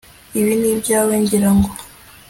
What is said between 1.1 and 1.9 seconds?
ngira ngo